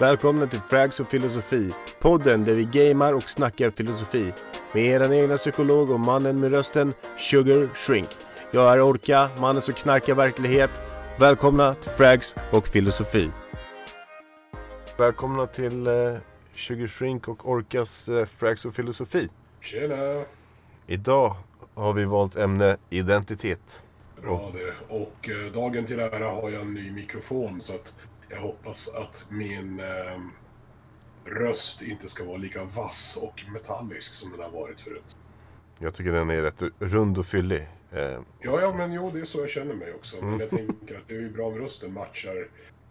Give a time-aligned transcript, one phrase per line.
[0.00, 1.70] Välkomna till Frags och filosofi.
[1.98, 4.32] Podden där vi gamar och snackar filosofi.
[4.72, 8.08] Med er egna psykolog och mannen med rösten Sugar Shrink.
[8.50, 10.70] Jag är Orka, mannen som knarkar verklighet.
[11.18, 13.30] Välkomna till Frags och filosofi.
[14.98, 16.16] Välkomna till eh,
[16.54, 19.28] Sugar Shrink och Orkas eh, Frags och filosofi.
[19.60, 20.24] Tjena!
[20.86, 21.36] Idag
[21.74, 23.84] har vi valt ämne identitet.
[24.22, 24.94] Bra det.
[24.94, 27.94] Och eh, dagen till ära har jag en ny mikrofon så att
[28.30, 30.20] jag hoppas att min eh,
[31.24, 35.16] röst inte ska vara lika vass och metallisk som den har varit förut.
[35.78, 37.60] Jag tycker den är rätt rund och fyllig.
[37.92, 38.00] Eh,
[38.40, 40.24] Ja, ja, men jo, det är så jag känner mig också.
[40.24, 42.48] Men jag tänker att det är ju bra om rösten matchar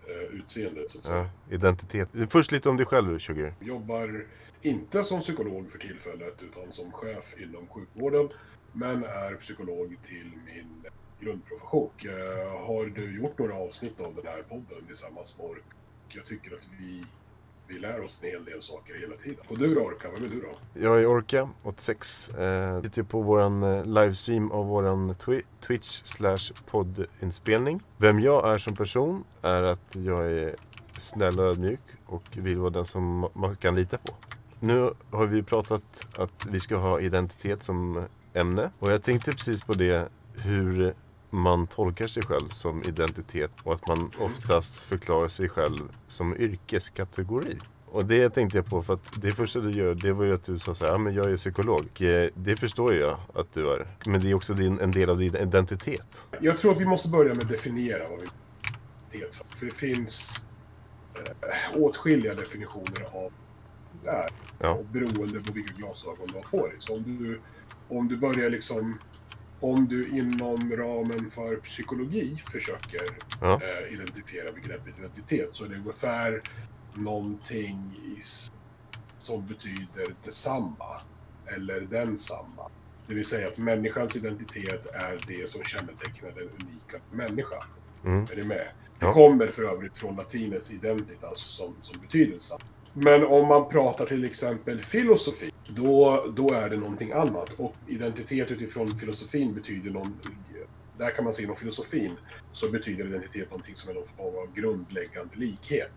[0.08, 1.18] eh, utseendet så att säga.
[1.18, 2.10] ja, identitet.
[2.30, 3.54] Först lite om dig själv, Sugar.
[3.60, 4.26] Jobbar
[4.62, 8.30] inte som psykolog för tillfället utan som chef inom sjukvården.
[8.72, 10.86] Men är psykolog till min
[11.20, 11.90] grundprofession.
[12.06, 15.64] Eh, har du gjort några avsnitt av den här podden tillsammans med Ork?
[16.10, 17.04] Jag tycker att vi,
[17.68, 19.38] vi lär oss en hel del saker hela tiden.
[19.48, 20.80] Och du då Orka, vem är du då?
[20.82, 22.30] Jag är Orka, 86.
[22.30, 27.82] Eh, sitter på våran eh, livestream av våran twi- Twitch slash poddinspelning.
[27.98, 30.56] Vem jag är som person är att jag är
[30.98, 34.14] snäll och ödmjuk och vill vara den som man kan lita på.
[34.60, 35.84] Nu har vi pratat
[36.18, 38.04] att vi ska ha identitet som eh,
[38.34, 40.94] ämne och jag tänkte precis på det hur
[41.30, 47.58] man tolkar sig själv som identitet och att man oftast förklarar sig själv som yrkeskategori.
[47.86, 50.44] Och det tänkte jag på för att det första du gör det var ju att
[50.44, 52.02] du sa så här, ja men jag är psykolog.
[52.02, 53.88] Eh, Det förstår jag att du är.
[54.06, 56.30] Men det är också din, en del av din identitet.
[56.42, 58.26] Jag tror att vi måste börja med att definiera vad vi
[59.32, 59.58] för.
[59.58, 60.42] För det finns
[61.16, 63.32] eh, åtskilliga definitioner av
[64.04, 64.30] det här.
[64.60, 64.70] Ja.
[64.70, 66.76] Och beroende på vilka glasögon du har på dig.
[66.80, 67.42] Så om du,
[67.90, 69.00] om du börjar liksom...
[69.62, 73.02] Om du inom ramen för psykologi försöker
[73.42, 73.62] Ja.
[73.64, 76.42] eh, identifiera begreppet identitet så är det ungefär
[76.94, 78.22] någonting i,
[79.18, 81.02] som betyder detsamma
[81.46, 82.70] eller densamma.
[83.08, 87.64] Det vill säga att människans identitet är det som kännetecknar den unika människan.
[88.06, 88.28] Mm.
[88.32, 88.68] Är ni med?
[89.00, 89.14] Det Ja.
[89.14, 92.62] kommer för övrigt från latinets identitas som, som betyder detsamma.
[92.94, 97.50] Men om man pratar till exempel filosofi, då, då är det någonting annat.
[97.60, 100.20] Och identitet utifrån filosofin betyder någon...
[100.98, 102.16] Där kan man se inom filosofin
[102.52, 105.92] så betyder identitet någonting som är någon form av grundläggande likhet.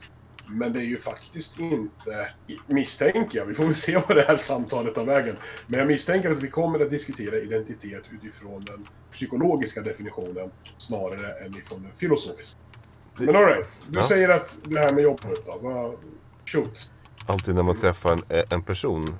[0.47, 2.29] Men det är ju faktiskt inte,
[2.67, 5.37] misstänker jag, vi får väl se vad det här samtalet tar vägen.
[5.67, 11.57] Men jag misstänker att vi kommer att diskutera identitet utifrån den psykologiska definitionen snarare än
[11.57, 12.59] ifrån den filosofiska.
[13.19, 14.09] Men alright, du Ja.
[14.09, 15.95] säger att det här med jobbet då, vad...
[16.45, 16.91] Shoot.
[17.27, 19.15] Alltid när man träffar en, en person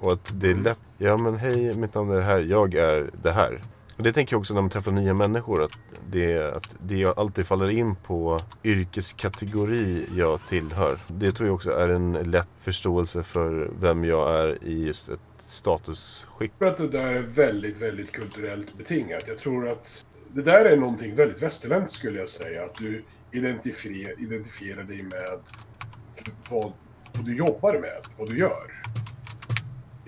[0.00, 0.78] och att det är lätt.
[0.98, 2.38] Ja men hej, mitt namn är det här.
[2.38, 3.60] Jag är det här.
[3.96, 5.62] Och det tänker jag också när man träffar nya människor.
[5.62, 5.78] Att
[6.10, 10.98] det, att det alltid faller in på yrkeskategori jag tillhör.
[11.08, 15.20] Det tror jag också är en lätt förståelse för vem jag är i just ett
[15.46, 16.54] statusskikt.
[16.58, 19.22] Jag tror att det där är väldigt, väldigt kulturellt betingat.
[19.26, 22.64] Jag tror att det där är någonting väldigt västerländskt skulle jag säga.
[22.64, 25.38] Att du identifierar, identifierar dig med
[26.50, 26.72] vad,
[27.12, 28.82] vad du jobbar med, vad du gör.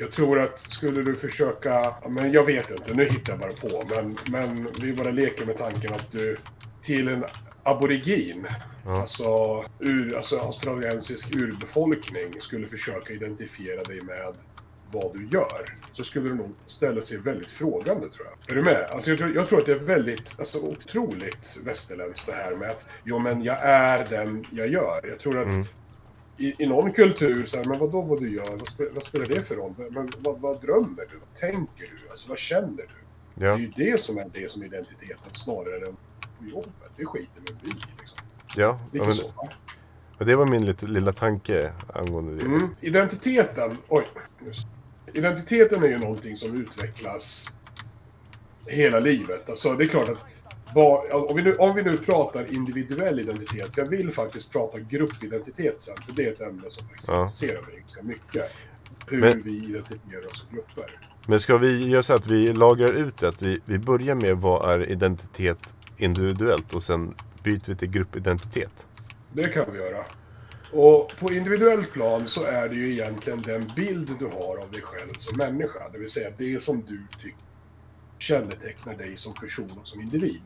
[0.00, 3.82] Jag tror att skulle du försöka, men jag vet inte, nu hittar jag bara på,
[3.94, 6.36] men, men vi bara leker med tanken att du
[6.82, 7.24] till en
[7.62, 8.46] aborigin,
[8.84, 9.00] Ja.
[9.02, 14.34] alltså, ur, alltså australiensisk urbefolkning, skulle försöka identifiera dig med
[14.92, 18.50] vad du gör, så skulle du nog ställa sig väldigt frågande tror jag.
[18.50, 18.86] Är du med?
[18.90, 22.70] Alltså jag, tror, jag tror att det är väldigt, alltså otroligt västerländskt det här med
[22.70, 25.06] att jo men jag är den jag gör.
[25.08, 25.66] Jag tror att Mm.
[26.40, 28.56] I, i någon kultur så här, men vad då vad du gör?
[28.56, 29.74] Vad, spe, vad spelar det för roll?
[29.90, 31.18] Men vad, vad drömmer du?
[31.18, 32.10] Vad tänker du?
[32.10, 32.86] Alltså vad känner du?
[33.34, 35.96] Det är Ja, ju det som är det som är identiteten snarare än
[36.50, 36.90] jobbet.
[36.96, 37.68] Det skiter med vi
[38.00, 38.18] liksom.
[38.56, 38.80] ja.
[38.92, 39.32] Ja men, så.
[40.18, 42.46] och det var min lite, lilla tanke angående det.
[42.46, 42.68] Mm.
[42.80, 44.04] Identiteten, oj.
[44.46, 44.66] Just.
[45.12, 47.46] Identiteten är ju någonting som utvecklas
[48.66, 49.50] hela livet.
[49.50, 50.18] Alltså det är klart att
[50.74, 55.94] om, vi nu, om vi nu pratar individuell identitet, jag vill faktiskt prata gruppidentitet sen,
[56.06, 57.22] för det är ett ämne som faktiskt Ja.
[57.24, 58.56] intresserar mig ganska mycket.
[59.06, 60.98] Hur Men- vi identifierar oss som grupper.
[61.26, 63.28] Men ska vi göra så att vi lagrar ut det?
[63.28, 68.86] Att vi, vi börjar med vad är identitet individuellt och sen byter vi till gruppidentitet.
[69.32, 70.04] Det kan vi göra.
[70.72, 74.82] Och på individuellt plan så är det ju egentligen den bild du har av dig
[74.82, 75.88] själv som människa.
[75.92, 77.38] Det vill säga det som du tycker
[78.18, 80.40] kännetecknar dig som person och som individ.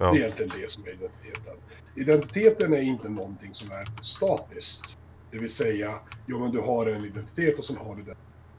[0.00, 0.16] Det är Ja.
[0.16, 1.56] egentligen det som är identiteten.
[1.96, 4.98] Identiteten är inte någonting som är statiskt.
[5.30, 5.94] Det vill säga,
[6.26, 8.16] jo men du har en identitet och sen har du den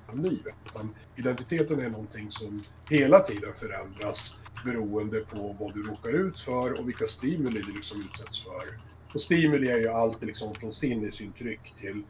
[0.07, 0.55] av livet.
[0.65, 6.79] Utan identiteten är någonting som hela tiden förändras beroende på vad du råkar ut för
[6.79, 8.79] och vilka stimuli du liksom utsätts för
[9.13, 12.03] Och stimuli är ju allt liksom från sinnesintryck till,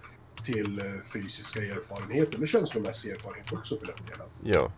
[0.43, 4.27] till eh, fysiska erfarenheter, eller känslomässiga erfarenheter också för den delen.
[4.43, 4.71] Ja.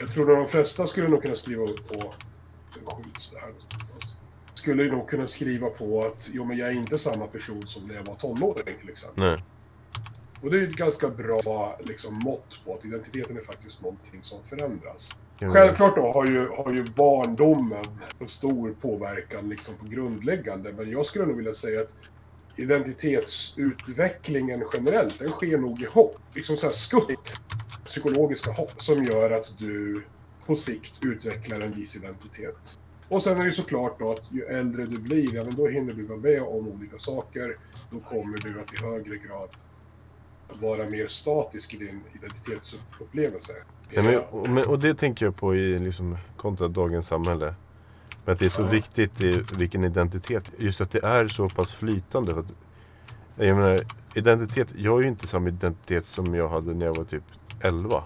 [0.00, 2.14] Jag tror att de flesta skulle nog kunna skriva upp på,
[2.84, 4.16] skjuts det här någonstans?
[4.54, 7.94] Skulle nog kunna skriva på att, jo men jag är inte samma person som när
[7.94, 9.24] jag var tonåring till exempel.
[9.24, 9.42] Nej.
[10.42, 14.22] Och det är ju ett ganska bra liksom, mått på att identiteten är faktiskt någonting
[14.22, 15.16] som förändras.
[15.40, 17.84] Självklart då har ju, har ju barndomen
[18.18, 21.92] en stor påverkan liksom på grundläggande, men jag skulle nog vilja säga att
[22.56, 26.18] identitetsutvecklingen generellt, den sker nog i hopp.
[26.34, 27.34] Liksom så här skutt,
[27.84, 30.04] psykologiska hopp, som gör att du
[30.46, 32.78] på sikt utvecklar en viss identitet.
[33.08, 35.92] Och sen är det såklart då att ju äldre du blir, ja men då hinner
[35.92, 37.56] du vara med om olika saker.
[37.90, 39.48] Då kommer du att i högre grad
[40.60, 43.52] vara mer statisk i din identitetsupplevelse.
[43.90, 47.54] Ja, men, och, men, och det tänker jag på i liksom, kontra dagens samhälle.
[48.24, 48.66] Men att det är så Ja.
[48.66, 50.50] viktigt i vilken identitet.
[50.58, 52.32] Just att det är så pass flytande.
[52.34, 52.54] För att,
[53.36, 53.80] jag menar,
[54.14, 54.68] identitet.
[54.76, 57.24] Jag har ju inte samma identitet som jag hade när jag var typ
[57.60, 58.02] 11.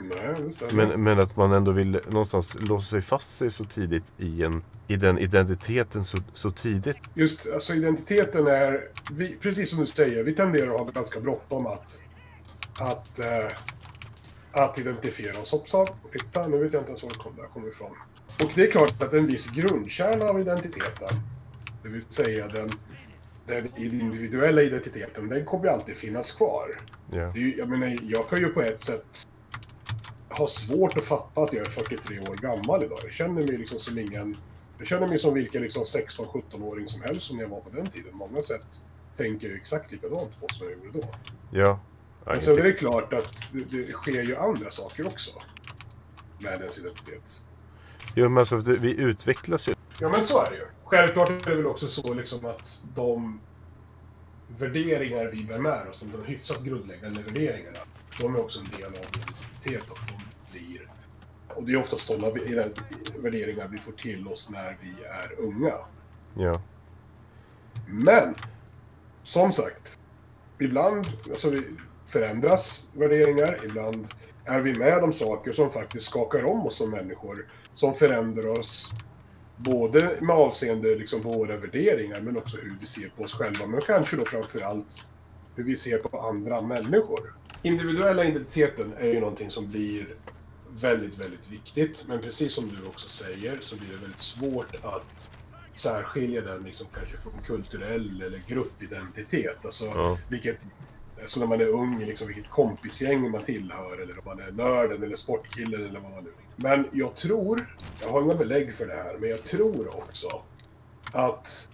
[0.00, 0.50] Nej.
[0.72, 4.62] Men, men att man ändå vill någonstans låsa sig fast sig så tidigt i, en,
[4.88, 6.96] i den identiteten så, så tidigt.
[7.14, 11.66] Just alltså identiteten är, vi, precis som du säger, vi tenderar att ha ganska bråttom
[11.66, 12.00] att,
[12.80, 13.50] att, eh,
[14.52, 15.50] att identifiera oss.
[15.50, 17.90] Hoppsan, titta, nu vet jag inte ens var det kommer ifrån.
[18.44, 21.08] Och det är klart att en viss grundkärna av identiteten,
[21.82, 22.70] det vill säga den,
[23.46, 26.80] den individuella identiteten, den kommer alltid finnas kvar.
[27.12, 27.30] Ja.
[27.34, 29.26] Det jag menar, jag kan ju på ett sätt
[30.30, 32.98] ha svårt att fatta att jag är 43 år gammal idag.
[33.02, 34.36] Jag känner mig liksom som ingen...
[34.78, 38.10] Jag känner mig som vilken liksom 16-17-åring som helst som jag var på den tiden.
[38.12, 38.66] Många sätt
[39.16, 41.08] tänker jag exakt likadant på som jag gjorde då.
[41.50, 41.80] Ja.
[42.26, 45.30] Men sen är det klart att det, det sker ju andra saker också.
[46.38, 47.42] Med ens identitet.
[48.14, 49.74] jo, men alltså, vi utvecklas ju.
[50.00, 50.66] Ja men så är det ju.
[50.84, 53.40] Självklart är det väl också så liksom att de
[54.58, 57.78] värderingar vi bär med oss, de hyfsat grundläggande värderingarna,
[58.20, 60.90] de är också en del av identitet och de blir...
[61.48, 62.34] Och det är oftast sådana
[63.18, 65.74] värderingar vi får till oss när vi är unga.
[66.34, 66.62] Ja.
[67.88, 68.34] Men,
[69.22, 69.98] som sagt,
[70.58, 71.54] ibland alltså,
[72.06, 74.08] förändras värderingar, ibland
[74.44, 78.92] är vi med om saker som faktiskt skakar om oss som människor, som förändrar oss
[79.58, 83.66] både med avseende liksom, på våra värderingar, men också hur vi ser på oss själva,
[83.66, 85.04] men kanske då framför allt
[85.56, 87.34] hur vi ser på andra människor.
[87.62, 90.06] Individuella identiteten är ju någonting som blir
[90.80, 95.30] väldigt, väldigt viktigt, men precis som du också säger så blir det väldigt svårt att
[95.74, 99.64] särskilja den liksom kanske från kulturell eller gruppidentitet.
[99.64, 100.18] Alltså Ja.
[100.28, 100.58] vilket,
[101.22, 105.02] alltså när man är ung, liksom vilket kompisgäng man tillhör eller om man är nörden
[105.02, 106.30] eller sportkillen eller vad man nu.
[106.56, 110.42] Men jag tror, jag har inga belägg för det här, men jag tror också
[111.12, 111.68] att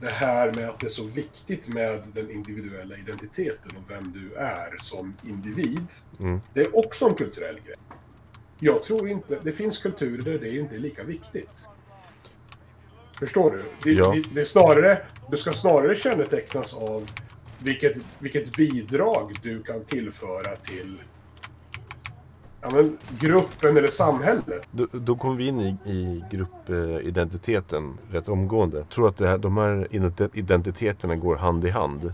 [0.00, 4.34] det här med att det är så viktigt med den individuella identiteten och vem du
[4.34, 5.86] är som individ,
[6.20, 6.40] Mm.
[6.54, 7.76] det är också en kulturell grej.
[8.58, 11.66] Jag tror inte, det finns kulturer där det inte är lika viktigt.
[13.18, 13.62] Förstår du?
[13.82, 14.10] Det, Ja.
[14.12, 14.98] det, det, snarare,
[15.30, 17.10] det ska snarare kännetecknas av
[17.62, 20.98] vilket, vilket bidrag du kan tillföra till
[22.60, 24.62] ja, men, gruppen eller samhället.
[24.70, 28.76] Då, då kommer vi in i, i gruppidentiteten rätt omgående.
[28.76, 32.12] Jag tror att det här, de här ident- identiteterna går hand i hand.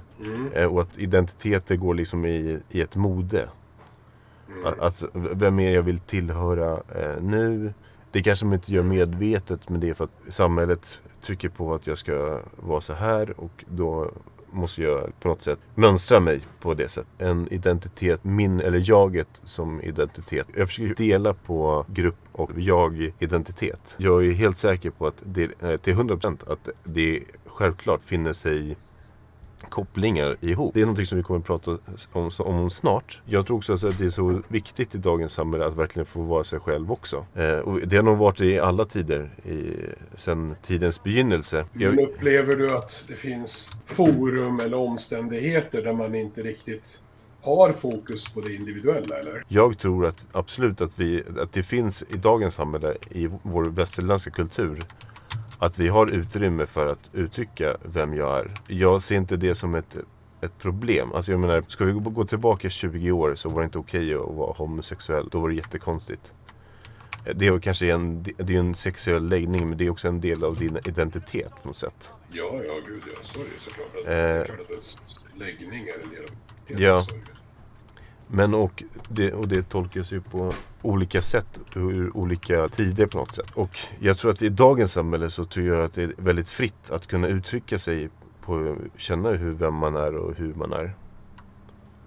[0.55, 3.49] Eh, och att identiteter går liksom i, i ett mode.
[4.65, 7.73] Att, alltså, vem är jag vill tillhöra eh, nu?
[8.11, 11.87] Det kanske man inte gör medvetet men det är för att samhället trycker på att
[11.87, 14.11] jag ska vara så här och då
[14.57, 17.13] måste jag på något sätt mönstra mig på det sättet.
[17.19, 20.47] En identitet, min eller jaget som identitet.
[20.57, 23.95] Jag försöker dela på grupp och jag-identitet.
[23.99, 28.77] Jag är helt säker på att det till 100% att det självklart finner sig
[29.69, 30.75] kopplingar ihop.
[30.75, 31.79] Det är någonting som vi kommer att prata
[32.13, 33.23] om, om snart.
[33.25, 36.45] Jag tror också att det är så viktigt i dagens samhälle att verkligen få vara
[36.45, 37.27] sig själv också.
[37.35, 39.77] Eh, och det har nog varit det i alla tider, i,
[40.15, 41.65] sedan tidens begynnelse.
[41.73, 47.03] Men Jag, upplever du att det finns forum eller omständigheter där man inte riktigt
[47.43, 49.45] har fokus på det individuella, eller?
[49.49, 54.31] jag tror att absolut att, vi, att det finns i dagens samhälle, i vår västerländska
[54.31, 54.83] kultur,
[55.59, 58.51] att vi har utrymme för att uttrycka vem jag är.
[58.67, 59.97] Jag ser inte det som ett,
[60.41, 61.13] ett problem.
[61.13, 64.21] Alltså jag menar, ska vi gå tillbaka 20 år så var det inte okej att
[64.35, 65.29] vara homosexuell.
[65.29, 66.33] Då var det jättekonstigt.
[67.35, 70.45] Det är kanske en, det är en sexuell läggning men det är också en del
[70.45, 72.13] av din identitet på något sätt.
[72.33, 73.19] Ja, ja, gud ja.
[73.23, 73.97] Så är det såklart.
[73.97, 74.55] Att, Eh.
[74.77, 76.31] att läggning är en del av
[76.67, 77.07] identiteten, Ja.
[78.29, 80.53] Men och det, och det tolkas ju på
[80.83, 83.51] olika sätt ur olika tider på något sätt.
[83.55, 86.91] Och jag tror att i dagens samhälle så tror jag att det är väldigt fritt
[86.91, 88.09] att kunna uttrycka sig
[88.41, 90.95] på, känna hur, vem man är och hur man är.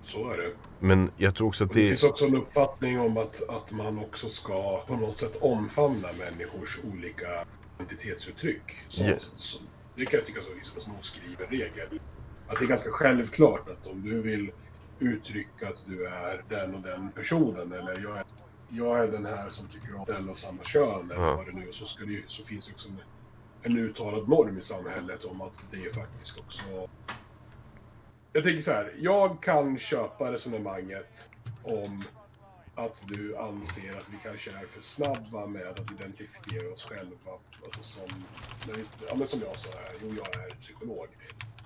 [0.03, 0.51] Så är det.
[0.79, 1.87] Men jag tror också att det det...
[1.89, 6.79] finns också en uppfattning om att, att man också ska på något sätt omfamna människors
[6.93, 7.45] olika
[7.77, 8.75] identitetsuttryck.
[8.87, 9.31] Så, Yes.
[9.35, 9.59] så,
[9.95, 11.99] det kan jag tycka är som en oskriven regel.
[12.47, 14.51] Att det är ganska självklart att om du vill
[14.99, 18.25] uttrycka att du är den och den personen eller jag är,
[18.69, 21.35] jag är den här som tycker om den av samma kön eller Ja.
[21.35, 22.97] vad det nu är, så, ska det, så finns det också en,
[23.63, 26.87] en uttalad norm i samhället om att det är faktiskt också
[28.33, 31.31] jag tänker så här, jag kan köpa resonemanget
[31.63, 32.03] om
[32.75, 37.31] att du anser att vi kanske är för snabba med att identifiera oss själva.
[37.65, 38.07] Alltså som,
[38.67, 41.07] när vi, ja, men som jag sa här, jo jag är psykolog.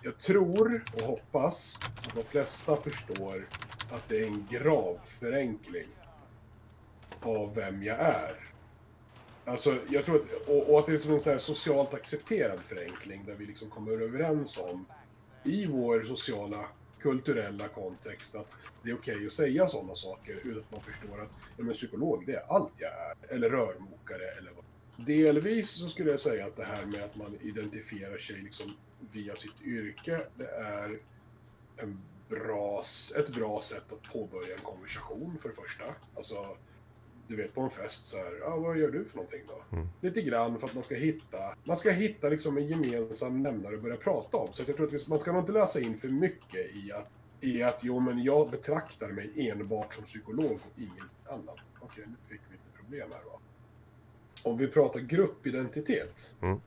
[0.06, 3.48] Jag tror och hoppas att de flesta förstår
[3.92, 5.88] att det är en grav förenkling
[7.22, 8.36] av vem jag är.
[9.46, 12.60] Alltså, jag tror att, och, och att det är som en så här socialt accepterad
[12.60, 14.86] förenkling där vi liksom kommer överens om
[15.44, 16.66] i vår sociala,
[17.00, 21.32] kulturella kontext att det är okej att säga sådana saker utan att man förstår att
[21.58, 23.36] ja, men psykolog, det är allt jag är.
[23.36, 24.64] Eller rörmokare eller vad.
[25.06, 28.74] Delvis så skulle jag säga att det här med att man identifierar sig liksom
[29.12, 31.00] via sitt yrke, det är
[31.78, 32.84] en bra,
[33.18, 35.84] ett bra sätt att påbörja en konversation för det första.
[36.16, 36.58] Alltså,
[37.28, 39.76] du vet på en fest så här, ja vad gör du för någonting då?
[39.76, 39.88] Mm.
[40.02, 43.82] Lite grann för att man ska hitta, man ska hitta liksom en gemensam nämnare att
[43.82, 44.54] börja prata om.
[44.54, 46.92] Så att jag tror att vi- man ska nog inte läsa in för mycket i
[46.92, 47.10] att,
[47.42, 51.58] i att jo men jag betraktar mig enbart som psykolog och inget annat.
[51.80, 53.40] Okej, nu fick vi lite problem här va.
[54.44, 56.36] Om vi pratar gruppidentitet.
[56.42, 56.60] Mm.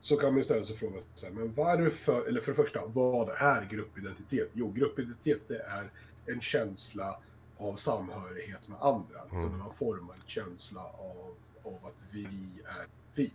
[0.00, 3.68] Så kan man istället så fråga sig, men varför, eller för det första, vad är
[3.70, 4.48] gruppidentitet?
[4.52, 5.90] Jo, gruppidentitet det är
[6.26, 7.18] en känsla
[7.58, 9.20] av samhörighet med andra.
[9.20, 9.50] Alltså Mm.
[9.50, 12.24] när man formar en känsla av, av att vi
[12.64, 13.30] är vi.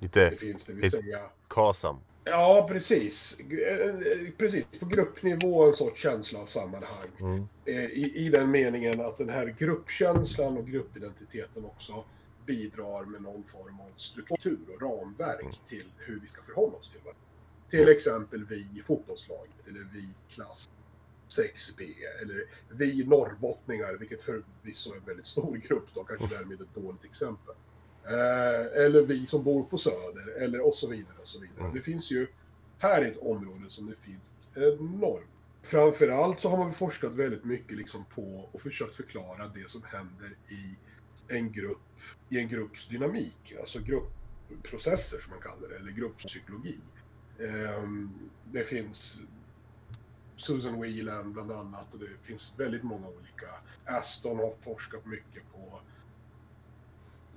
[0.00, 1.20] Det Lite finns det vill ett- säga...
[1.48, 1.96] KASAM.
[2.24, 3.36] Ja, precis.
[3.38, 3.94] G- eh,
[4.38, 7.08] Precis, på gruppnivå en sorts känsla av sammanhang.
[7.20, 7.48] Mm.
[7.64, 12.04] Eh, I, I den meningen att den här gruppkänslan och gruppidentiteten också
[12.46, 15.54] bidrar med någon form av struktur och ramverk Mm.
[15.68, 17.20] till hur vi ska förhålla oss till varandra.
[17.70, 20.70] Till exempel vi i fotbollslaget, eller vi klass
[21.28, 26.74] 6B, eller vi norrbottningar, vilket förvisso är en väldigt stor grupp då, kanske därmed ett
[26.74, 27.54] dåligt exempel.
[28.04, 31.16] Eh, eller vi som bor på Söder, eller och så vidare.
[31.22, 31.60] och så vidare.
[31.60, 31.74] Mm.
[31.74, 32.26] Det finns ju,
[32.78, 35.26] här är ett område som det finns enormt.
[35.62, 40.36] Framförallt så har man forskat väldigt mycket liksom på och försökt förklara det som händer
[40.48, 40.76] i
[41.28, 41.80] en grupp,
[42.28, 46.78] i en grupps dynamik, alltså gruppprocesser som man kallar det, eller grupppsykologi.
[47.40, 48.10] Ehm,
[48.52, 49.20] det finns
[50.36, 53.48] Susan Whelan bland annat och det finns väldigt många olika.
[53.84, 55.80] Aston har forskat mycket på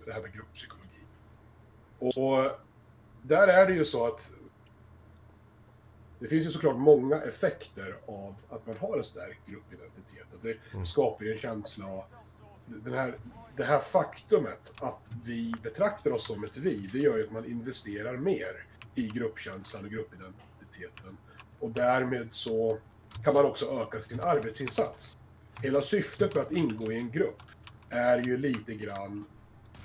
[0.06, 0.88] det här med grupppsykologi.
[2.00, 2.52] Och
[3.24, 4.32] där är det ju så att
[6.20, 10.28] det finns ju såklart många effekter av att man har en stark gruppidentitet.
[10.36, 10.86] Att det Mm.
[10.86, 12.04] skapar ju en känsla av
[12.66, 13.18] den här,
[13.58, 17.46] det här faktumet att vi betraktar oss som ett vi, det gör ju att man
[17.46, 21.18] investerar mer i gruppkänslan och gruppidentiteten.
[21.60, 22.78] Och därmed så
[23.24, 25.18] kan man också öka sin arbetsinsats.
[25.62, 27.42] Hela syftet med att ingå i en grupp
[27.90, 29.26] är ju lite grann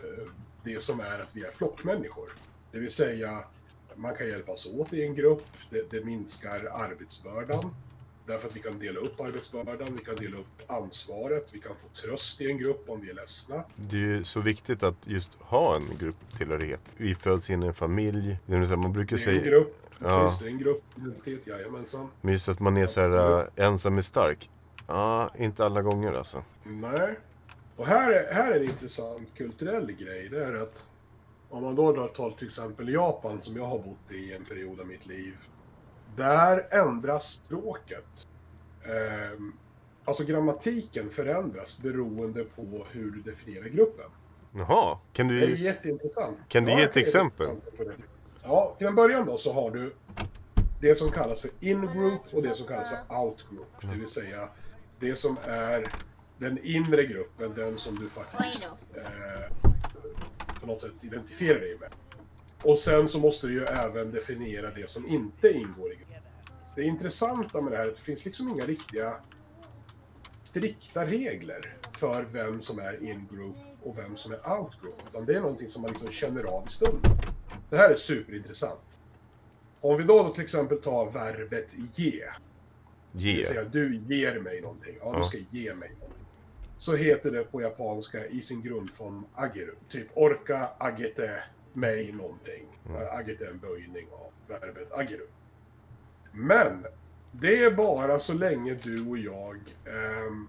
[0.01, 0.33] eh,
[0.65, 2.33] det som är att vi är flockmänniskor.
[2.73, 3.45] Det vill säga,
[3.97, 7.75] man kan hjälpas åt i en grupp, det, det minskar arbetsbördan.
[8.33, 11.89] Därför att vi kan dela upp arbetsbördan, vi kan dela upp ansvaret, vi kan få
[11.89, 13.65] tröst i en grupp om vi är ledsna.
[13.77, 16.81] Det är ju så viktigt att just ha en grupptillhörighet.
[16.97, 18.39] Vi föds in i en familj.
[18.47, 20.23] Det är så Man brukar Det är en säga, grupp, Ja.
[20.23, 22.09] precis, det är en gruppidentitet, jajamensan.
[22.21, 24.51] men just att man är så här äh, ensam är stark.
[24.87, 26.45] Ja, inte alla gånger alltså.
[26.65, 27.15] Nej.
[27.77, 30.29] Och här är, här är en intressant kulturell grej.
[30.29, 30.89] Det är att
[31.49, 34.87] om man då tar till exempel Japan som jag har bott i en period av
[34.87, 35.35] mitt liv.
[36.17, 38.27] Där ändras språket.
[38.85, 39.53] Ehm,
[40.05, 44.07] alltså grammatiken förändras beroende på hur du definierar gruppen.
[44.55, 45.59] Jaha, kan Det är du...
[45.59, 46.39] jätteintressant.
[46.49, 47.47] Kan du ge jag ett exempel?
[48.43, 49.95] Ja, till en början då så har du
[50.81, 53.69] det som kallas för in-group och det som kallas för out-group.
[53.81, 54.49] Det vill säga
[54.99, 55.85] det som är
[56.39, 59.57] den inre gruppen, den som du faktiskt eh,
[60.61, 61.89] på något sätt identifierar dig med.
[62.65, 66.17] Och sen så måste du ju även definiera det som inte ingår i gruppen.
[66.77, 69.15] Det intressanta med det här är att det finns liksom inga riktiga
[70.43, 75.03] strikta regler för vem som är in-group och vem som är out-group.
[75.11, 77.13] Utan det är någonting som man liksom känner av i stunden.
[77.71, 79.01] Det här är superintressant.
[79.81, 82.25] Om vi då, då till exempel tar verbet ge.
[83.13, 83.37] Det Ge.
[83.37, 84.97] vill säga, du ger mig någonting.
[85.01, 85.19] Ja.
[85.19, 86.25] du ska ge mig någonting.
[86.79, 89.75] Så heter det på japanska i sin grundform ageru.
[89.89, 91.43] Typ orka agete
[91.73, 92.67] mig någonting.
[92.89, 93.03] Mm.
[93.11, 95.27] Agete är en böjning av verbet ageru.
[96.33, 96.87] Men
[97.33, 99.57] det är bara så länge du och jag...
[99.85, 100.49] ehm,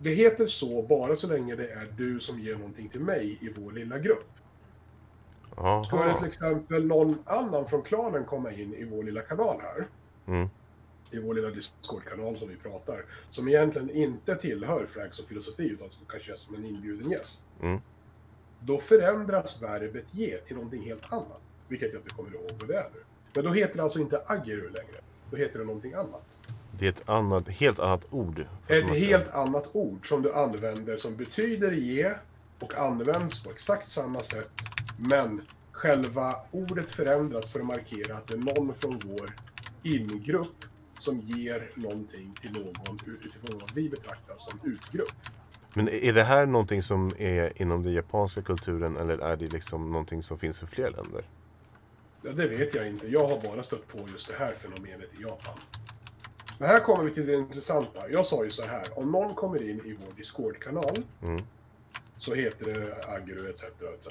[0.00, 3.48] det heter så bara så länge det är du som ger någonting till mig i
[3.56, 4.30] vår lilla grupp.
[5.84, 9.86] Skulle till exempel någon annan från klanen komma in i vår lilla kanal här,
[10.26, 10.48] Mm.
[11.10, 15.90] i vår lilla Discord-kanal som vi pratar, som egentligen inte tillhör Flags och filosofi utan
[15.90, 17.46] som kanske är som en inbjuden gäst.
[17.62, 17.80] Mm.
[18.60, 21.42] Då förändras verbet ge till någonting helt annat.
[21.68, 23.00] Vilket jag inte kommer ihåg vad det är nu.
[23.34, 25.00] Men då heter det alltså inte ageru längre.
[25.30, 26.42] Då heter det någonting annat.
[26.78, 28.44] Det är ett annat, helt annat ord.
[28.66, 32.12] Ett helt annat ord som du använder som betyder ge
[32.60, 34.52] och används på exakt samma sätt.
[34.98, 39.34] Men själva ordet förändras för att markera att det är någon från vår
[39.82, 40.64] ingrupp
[40.98, 45.12] som ger någonting till någon utifrån vad vi betraktar som utgrupp.
[45.74, 49.90] Men är det här någonting som är inom den japanska kulturen eller är det liksom
[49.92, 51.24] någonting som finns för fler länder?
[52.22, 53.08] Ja, det vet jag inte.
[53.08, 55.58] Jag har bara stött på just det här fenomenet i Japan.
[56.58, 58.10] Men här kommer vi till det intressanta.
[58.10, 61.42] Jag sa ju så här, om någon kommer in i vår Discord-kanal Mm.
[62.16, 63.64] så heter det Agro etc.
[63.94, 64.08] etc.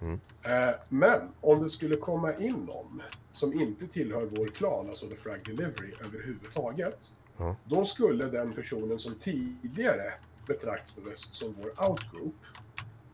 [0.00, 0.20] Mm.
[0.42, 5.16] Eh, men om det skulle komma in någon som inte tillhör vår klan, alltså The
[5.16, 7.14] Frag Delivery, överhuvudtaget.
[7.36, 7.56] Ja.
[7.64, 10.12] Då skulle den personen som tidigare
[10.48, 12.34] betraktades som vår outgroup,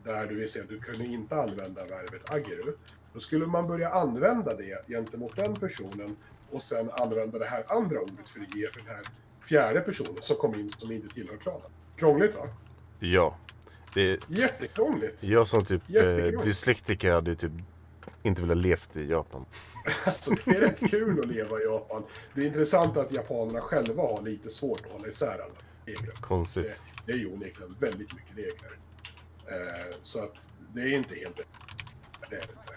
[0.05, 2.77] där du vill säga att du kunde inte använda verbet agru,
[3.13, 6.17] då skulle man börja använda det gentemot den personen
[6.51, 9.05] och sen använda det här andra ordet för att ge för den här
[9.41, 11.71] fjärde personen som kom in som inte tillhör klanen.
[11.97, 12.49] Krångligt va?
[12.99, 13.37] Ja.
[13.95, 15.25] Det är, Jättekrångligt!
[15.25, 17.53] jag som typ eh, dyslektiker hade typ
[18.23, 19.45] inte velat levt i Japan.
[20.05, 22.03] Alltså det är rätt kul att leva i Japan.
[22.35, 25.55] Det är intressant att japanerna själva har lite svårt att hålla isär alla
[25.87, 26.07] regler.
[26.07, 26.83] Det, Konstigt.
[27.07, 28.79] det är ju onekligen väldigt mycket regler.
[29.47, 31.41] Eh, så att det är inte helt
[32.31, 32.75] det är det inte.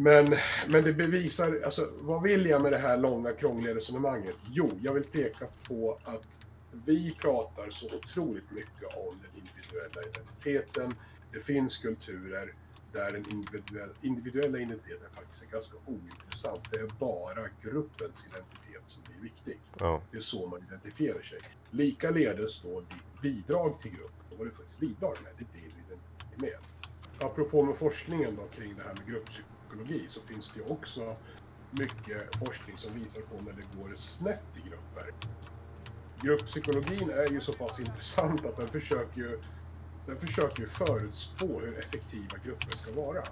[0.00, 0.36] Men,
[0.68, 4.36] men det bevisar, alltså vad vill jag med det här långa krångliga resonemanget?
[4.50, 6.40] Jo, jag vill peka på att
[6.84, 10.94] vi pratar så otroligt mycket om den individuella identiteten.
[11.32, 12.54] Det finns kulturer
[12.92, 16.60] där den individuell, individuella identiteten faktiskt är ganska ointressant.
[16.70, 19.60] Det är bara gruppens identitet som blir viktig.
[19.78, 20.02] Ja.
[20.10, 21.38] Det är så man identifierar sig.
[21.70, 25.94] Likaledes då ditt bidrag till gruppen, vad du faktiskt bidrar med, det är det du
[25.94, 26.58] identifierar med.
[27.26, 31.16] Apropå med forskningen då kring det här med grupppsykologi så finns det ju också
[31.70, 35.14] mycket forskning som visar på när det går snett i grupper.
[36.22, 39.40] Grupppsykologin är ju så pass intressant att den försöker ju,
[40.06, 43.22] den försöker ju förutspå hur effektiva grupper ska vara.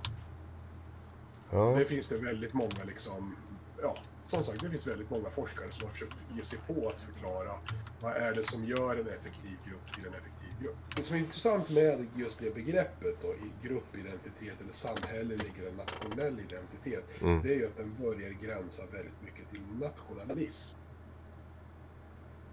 [1.50, 1.74] Ja.
[1.78, 3.36] Det finns det väldigt många liksom,
[3.82, 7.00] ja, som sagt, det finns väldigt många forskare som har försökt ge sig på att
[7.00, 7.52] förklara
[8.00, 10.76] vad är det som gör en effektiv grupp till en effektiv grupp.
[10.96, 16.40] Det som är intressant med just det begreppet då, i gruppidentitet eller samhällelig eller nationell
[16.40, 17.42] identitet, Mm.
[17.42, 20.74] det är ju att den börjar gränsa väldigt mycket till nationalism.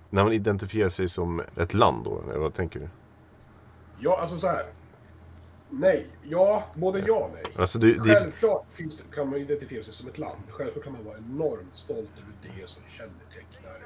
[0.09, 2.89] När man identifierar sig som ett land då, eller vad tänker du?
[3.99, 4.65] Ja, alltså så här.
[5.69, 7.43] Nej, ja, både ja och nej.
[7.55, 10.41] Alltså det, Självklart finns det, kan man identifiera sig som ett land.
[10.49, 13.79] Självklart kan man vara enormt stolt över det som kännetecknar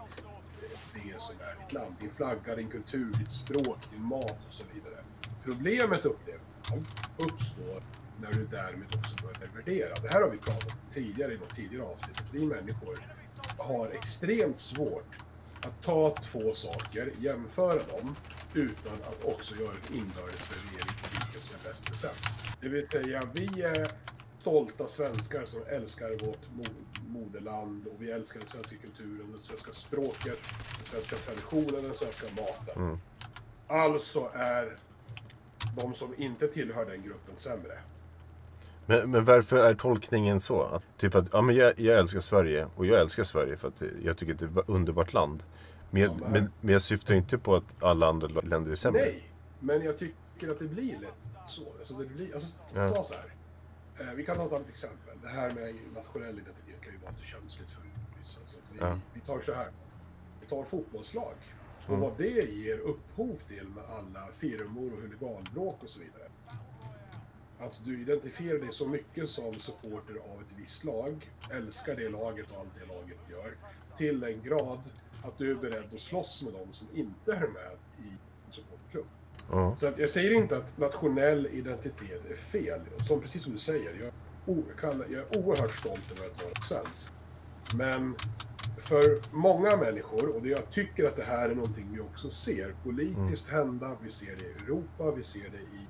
[0.94, 1.96] det som är ditt land.
[2.00, 5.04] Din flagga, din kultur, ditt språk, din mat och så vidare.
[5.44, 6.42] Problemet upplever
[7.18, 7.84] uppstår
[8.22, 9.96] när du därmed också börjar värdera.
[10.02, 12.24] Det här har vi pratat om tidigare i något tidigare avsnitt.
[12.32, 12.96] Vi människor
[13.58, 15.18] har extremt svårt
[15.62, 18.15] att ta två saker, jämföra dem,
[18.54, 22.30] utan att också göra en inbördes värdering som är bäst och sämst.
[22.62, 23.88] Det vill säga, vi är
[24.39, 29.73] stolta svenskar som älskar vårt mo- moderland och vi älskar den svenska kulturen, det svenska
[29.73, 30.39] språket,
[30.78, 32.84] den svenska traditionen, den svenska maten.
[32.84, 32.97] Mm.
[33.67, 34.78] Alltså är
[35.82, 37.78] de som inte tillhör den gruppen sämre.
[38.86, 40.62] men, men varför är tolkningen så?
[40.63, 43.82] Att, typ att ja, men jag, jag älskar Sverige och jag älskar Sverige för att
[44.04, 45.43] jag tycker att det är ett underbart land.
[45.91, 48.75] Men, jag- Ja, men- men, men jag syftar inte på att alla andra länder är
[48.75, 49.02] sämre.
[49.02, 49.23] Nej,
[49.60, 51.64] men jag tycker att det blir lätt så.
[51.80, 52.96] Alltså, det blir, alltså, Ja.
[52.96, 53.34] ta så här.
[54.00, 55.18] Eh, vi kan ta ett annat exempel.
[55.22, 57.82] Det här med nationell identitet kan ju vara lite känsligt för
[58.20, 58.40] vissa.
[58.48, 59.00] Så vi, Ja.
[59.14, 59.72] vi tar så här.
[60.42, 61.34] Vi tar fotbollslag.
[61.84, 62.00] Och Mm.
[62.02, 66.30] vad det ger upphov till med alla firmor och huliganbråk och så vidare.
[67.60, 72.52] Att du identifierar dig så mycket som supporter av ett visst lag, älskar det laget
[72.52, 73.54] och allt det laget gör,
[73.98, 74.80] till en grad
[75.24, 78.10] att du är beredd att slåss med dem som inte är med i
[78.46, 79.06] en supportklubb.
[79.52, 79.76] Ja.
[79.80, 82.80] Så att jag säger inte att nationell identitet är fel.
[83.08, 84.12] Som, precis som du säger, jag, är
[84.46, 87.12] o- kallar- jag är oerhört stolt över att vara svensk.
[87.76, 88.16] Men
[88.78, 92.76] för många människor, och det jag tycker att det här är någonting vi också ser
[92.84, 95.86] politiskt hända, vi ser det i Europa, vi ser det i,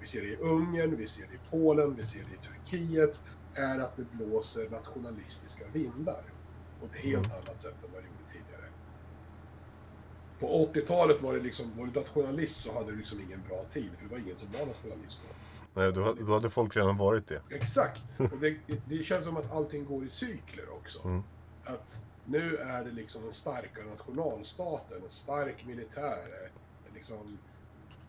[0.00, 3.20] vi ser det i Ungern, vi ser det i Polen, vi ser det i Turkiet,
[3.54, 6.22] är att det blåser nationalistiska vindar.
[6.80, 8.19] På ett helt annat sätt än vad det gjorde.
[10.40, 13.90] På 80-talet var det liksom, var du nationalist så hade du liksom ingen bra tid,
[13.98, 15.34] för det var ingen som var nationalist då.
[15.80, 17.40] Nej, då, då hade folk redan varit det.
[17.50, 18.20] Exakt.
[18.20, 18.56] Och det,
[18.88, 21.04] det känns som att allting går i cykler också.
[21.04, 21.22] Mm.
[21.64, 26.50] Att nu är det liksom den starka nationalstaten, en stark militär.
[26.94, 27.38] Liksom,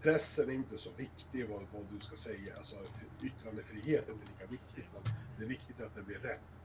[0.02, 2.54] pressen är inte så viktig vad, vad du ska säga.
[2.58, 2.76] Alltså,
[3.22, 4.86] yttrandefriheten är inte lika viktigt.
[4.94, 6.62] Men det är viktigt att det blir rätt.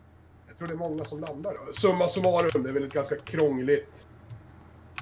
[0.49, 1.57] Jag tror det är många som landar.
[1.73, 4.09] Summa summarum, det är väl ett ganska krångligt...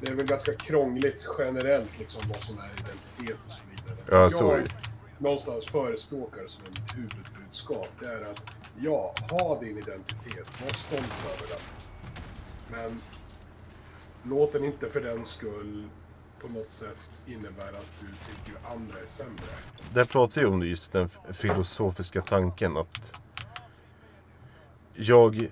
[0.00, 4.22] Det är väl ganska krångligt generellt liksom vad som är identitet och så vidare.
[4.22, 4.68] Ja, så Jag-
[5.18, 8.46] någonstans förespråkar som en huvudbudskap, det är att
[8.80, 11.60] ja, ha din identitet, var stolt över den.
[12.70, 13.00] Men
[14.22, 15.88] låt den inte för den skull
[16.40, 19.54] på något sätt innebära att du tycker andra är sämre.
[19.94, 23.20] Där pratar vi om just den filosofiska tanken att
[24.94, 25.48] jag,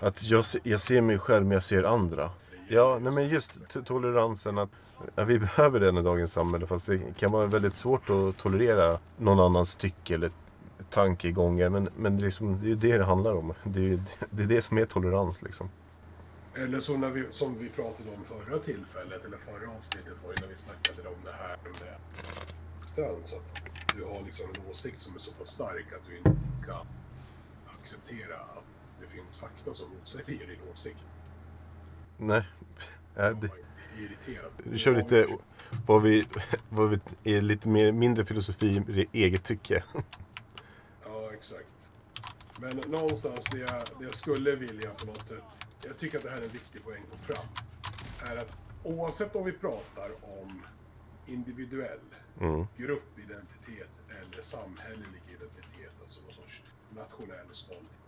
[0.00, 2.30] att jag, jag ser mig själv men jag ser andra.
[2.68, 4.70] Ja, nej men just toleransen att
[5.14, 8.98] ja, vi behöver den i dagens samhälle fast det kan vara väldigt svårt att tolerera
[9.16, 10.30] någon annans tycke eller
[10.90, 13.52] tankegångar men, men det, är liksom, det är ju det det handlar om.
[13.64, 14.00] Det är,
[14.30, 15.70] det är det som är tolerans liksom.
[16.54, 20.36] Eller så när vi, som vi pratade om förra tillfället, eller förra avsnittet var ju
[20.40, 21.94] när vi snackade om det här med
[22.86, 26.66] stöd, att du har liksom en åsikt som är så pass stark att du inte
[26.66, 26.86] kan
[27.80, 28.64] acceptera att
[29.00, 31.16] det finns fakta som motsäger din åsikt.
[32.18, 32.44] Nej,
[33.14, 33.48] ja, är
[33.98, 34.50] irriterad.
[34.56, 35.26] vi kör lite
[35.86, 36.26] vad vi,
[36.68, 39.84] vad vi är lite mer, mindre filosofi i eget tycke.
[41.06, 41.66] Ja, exakt.
[42.60, 45.42] Men någonstans det jag, det jag skulle vilja på något sätt,
[45.86, 47.46] jag tycker att det här är en viktig poäng att få fram,
[48.30, 50.62] är att oavsett om vi pratar om
[51.26, 51.98] individuell
[52.40, 52.66] Mm.
[52.76, 58.03] gruppidentitet eller samhällelig identitet, alltså någon sorts nationell ståndpunkt,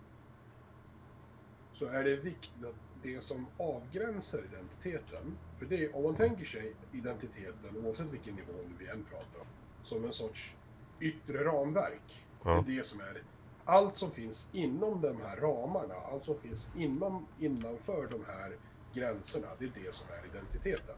[1.79, 6.73] så är det viktigt att det som avgränsar identiteten, för det, om man tänker sig
[6.91, 9.47] identiteten, oavsett vilken nivå vi än pratar om,
[9.83, 10.55] som en sorts
[10.99, 12.25] yttre ramverk.
[12.43, 12.63] Ja.
[12.65, 13.21] Det är det som är
[13.65, 18.55] allt som finns inom de här ramarna, allt som finns inom, innanför de här
[18.93, 20.95] gränserna, det är det som är identiteten.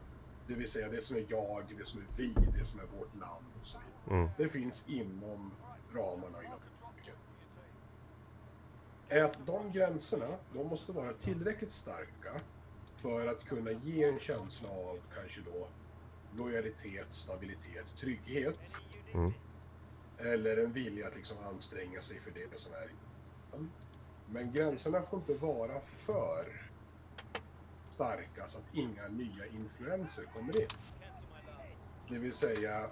[0.48, 3.16] Det vill säga det som är jag, det som är vi, det som är vårt
[3.16, 4.20] land och så vidare.
[4.22, 4.30] Mm.
[4.38, 5.52] Det finns inom
[5.94, 6.54] ramarna inom.
[6.54, 6.69] Är
[9.10, 12.42] att de gränserna, de måste vara tillräckligt starka
[12.96, 15.68] för att kunna ge en känsla av kanske då
[16.38, 18.76] lojalitet, stabilitet, trygghet.
[19.14, 19.32] Mm.
[20.18, 22.90] Eller en vilja att liksom anstränga sig för det som är
[24.32, 26.70] Men gränserna får inte vara för
[27.90, 30.68] starka så att inga nya influenser kommer in.
[32.10, 32.90] Det vill säga,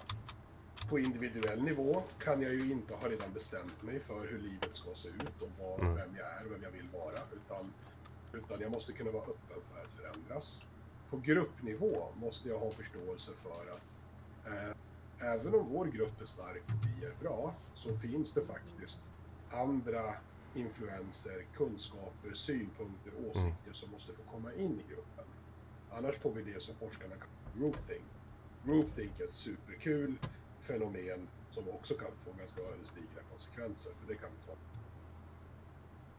[0.88, 4.94] på individuell nivå kan jag ju inte ha redan bestämt mig för hur livet ska
[4.94, 5.94] se ut och vad, Mm.
[5.94, 7.18] vem jag är och vem jag vill vara.
[7.32, 7.72] Utan,
[8.32, 10.66] utan jag måste kunna vara öppen för att förändras.
[11.10, 13.82] På gruppnivå måste jag ha förståelse för att
[14.46, 14.76] eh,
[15.32, 19.00] även om vår grupp är stark och vi är bra, så finns det faktiskt
[19.50, 20.14] andra
[20.54, 25.24] influenser, kunskaper, synpunkter, åsikter som måste få komma in i gruppen.
[25.90, 28.04] Annars får vi det som forskarna kallar groupthink.
[28.64, 30.14] Groupthink är superkul
[30.68, 34.56] fenomen som också kan få ganska ödesdigra konsekvenser, för det kan vi ta.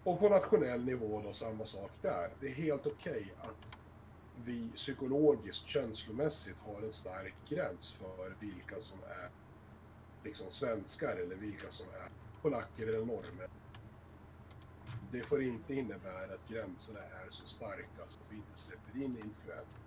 [0.03, 2.29] Och på nationell nivå då samma sak där.
[2.39, 3.77] Det är helt okej att
[4.45, 9.29] vi psykologiskt, känslomässigt har en stark gräns för vilka som är
[10.23, 12.09] liksom svenskar eller vilka som är
[12.41, 13.49] polacker eller norrmän.
[15.11, 19.17] Det får inte innebära att gränserna är så starka så att vi inte släpper in
[19.17, 19.79] influenser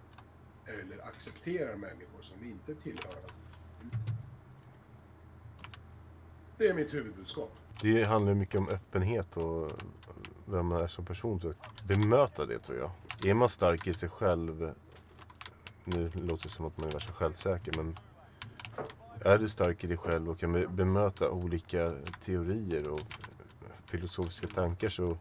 [0.66, 3.22] eller accepterar människor som inte tillhör
[6.59, 7.51] det är mitt huvudbudskap.
[7.81, 9.71] Det handlar mycket om öppenhet och
[10.45, 11.41] vem man är som person.
[11.41, 11.55] Så
[11.87, 12.91] bemöta det tror jag.
[13.31, 14.73] Är man stark i sig själv,
[15.85, 17.97] nu låter det som att man är värsta självsäker, men
[19.21, 21.93] är du stark i dig själv och kan be- bemöta olika
[22.25, 23.01] teorier och
[23.87, 25.19] filosofiska tankar så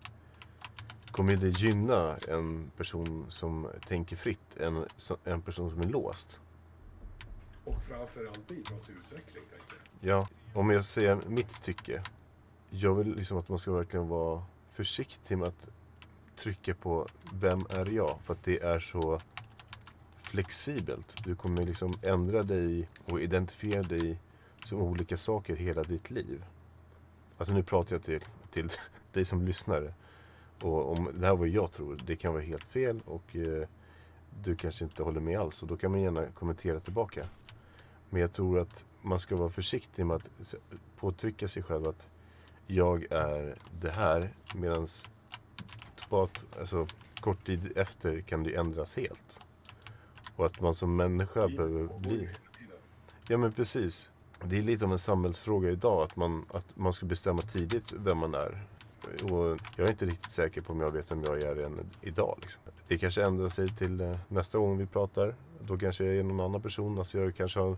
[1.12, 4.86] kommer det gynna en person som tänker fritt, en,
[5.24, 6.40] en person som är låst.
[7.64, 10.10] Och framförallt bidra till utveckling, tänker jag.
[10.20, 12.04] Ja, om jag säger mitt tycke.
[12.70, 15.68] Jag vill liksom att man ska verkligen vara försiktig med att
[16.36, 18.18] trycka på vem är jag?
[18.24, 19.20] För att det är så
[20.16, 21.24] flexibelt.
[21.24, 24.18] Du kommer liksom ändra dig och identifiera dig
[24.66, 26.46] som olika saker hela ditt liv.
[27.38, 28.70] Alltså nu pratar jag till, till
[29.14, 29.94] dig som lyssnar.
[30.62, 33.68] Och om det här var jag tror, det kan vara helt fel och eh,
[34.44, 37.26] du kanske inte håller med alls och då kan man gärna kommentera tillbaka.
[38.10, 40.56] Men jag tror att man ska vara försiktig med att
[40.96, 42.08] påtrycka sig själv att
[42.68, 44.88] jag är det här medan
[46.60, 46.88] alltså,
[47.20, 49.40] kort tid efter kan det ändras helt.
[50.36, 52.30] Och att man som människa behöver bli
[53.28, 54.10] Ja men precis.
[54.44, 58.18] Det är lite av en samhällsfråga idag att man, att man ska bestämma tidigt vem
[58.18, 58.64] man är.
[59.24, 62.38] Och jag är inte riktigt säker på om jag vet vem jag är än idag.
[62.42, 62.62] Liksom.
[62.88, 65.36] Det kanske ändrar sig till eh, nästa gång vi pratar.
[65.60, 66.98] Då kanske jag är någon annan person.
[66.98, 67.78] Alltså jag kanske har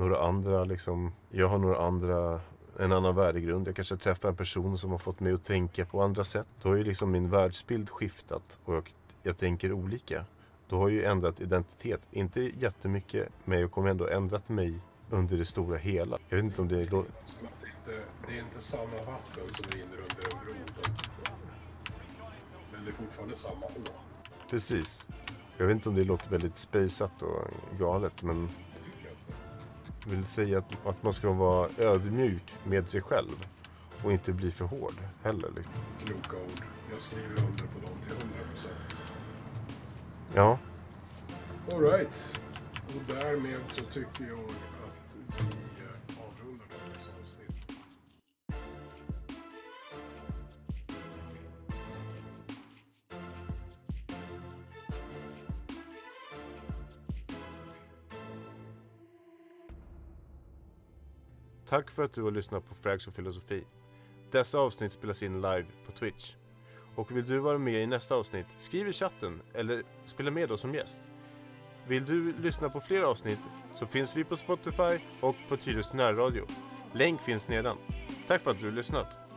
[0.00, 2.40] några andra, liksom, jag har några andra,
[2.78, 3.68] en annan värdegrund.
[3.68, 6.46] Jag kanske träffar en person som har fått mig att tänka på andra sätt.
[6.62, 10.24] Då har ju liksom min världsbild skiftat och jag, jag tänker olika.
[10.68, 12.00] Då har jag ju ändrat identitet.
[12.10, 16.18] Inte jättemycket, men jag kommer ändå ändrat mig under det stora hela.
[16.28, 16.78] Jag vet inte om det är...
[16.78, 17.06] det, inte,
[18.26, 20.54] det är inte samma vatten som rinner under en bro.
[22.72, 24.00] Men det är fortfarande samma å.
[24.50, 25.06] Precis.
[25.56, 28.48] Jag vet inte om det låter väldigt spejsat och galet, men
[30.06, 33.46] vill säga att, att man ska vara ödmjuk med sig själv
[34.04, 35.50] och inte bli för hård heller.
[35.56, 35.74] Liksom.
[36.04, 36.64] Kloka ord.
[36.92, 38.96] Jag skriver under på dem till 100 procent.
[40.34, 40.58] Ja,
[41.72, 42.38] Alright.
[42.86, 44.50] Och därmed så tycker jag
[61.70, 63.64] tack för att du har lyssnat på Frags och filosofi.
[64.30, 66.34] Dessa avsnitt spelas in live på Twitch.
[66.94, 70.60] Och vill du vara med i nästa avsnitt, skriv i chatten eller spela med oss
[70.60, 71.02] som gäst.
[71.86, 73.38] Vill du lyssna på fler avsnitt
[73.72, 76.46] så finns vi på Spotify och på Tyresö närradio.
[76.92, 77.76] Länk finns nedan.
[78.26, 79.29] Tack för att du har lyssnat.